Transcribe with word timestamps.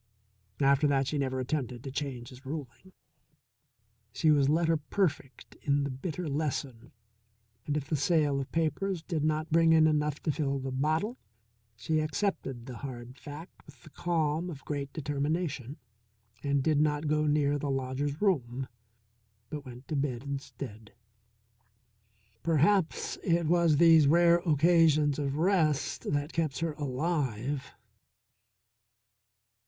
After 0.59 0.87
that 0.87 1.05
she 1.05 1.19
never 1.19 1.39
attempted 1.39 1.83
to 1.83 1.91
change 1.91 2.29
his 2.29 2.43
ruling. 2.43 2.91
She 4.11 4.31
was 4.31 4.49
letter 4.49 4.77
perfect 4.77 5.57
in 5.61 5.83
the 5.83 5.91
bitter 5.91 6.27
lesson, 6.27 6.91
and 7.67 7.77
if 7.77 7.87
the 7.87 7.95
sale 7.95 8.39
of 8.39 8.51
papers 8.51 9.03
did 9.03 9.23
not 9.23 9.51
bring 9.51 9.73
in 9.73 9.85
enough 9.85 10.19
to 10.23 10.31
fill 10.31 10.57
the 10.57 10.71
bottle, 10.71 11.19
she 11.75 11.99
accepted 11.99 12.65
the 12.65 12.77
hard 12.77 13.15
fact 13.15 13.61
with 13.67 13.83
the 13.83 13.91
calm 13.91 14.49
of 14.49 14.65
great 14.65 14.91
determination 14.91 15.77
and 16.41 16.63
did 16.63 16.81
not 16.81 17.05
go 17.05 17.27
near 17.27 17.59
the 17.59 17.69
lodger's 17.69 18.19
room, 18.19 18.67
but 19.51 19.67
went 19.67 19.87
to 19.87 19.95
bed 19.95 20.23
instead. 20.23 20.93
Perhaps 22.41 23.19
it 23.23 23.45
was 23.45 23.77
these 23.77 24.07
rare 24.07 24.37
occasions 24.47 25.19
of 25.19 25.37
rest 25.37 26.11
that 26.11 26.33
kept 26.33 26.57
her 26.61 26.73
alive. 26.73 27.75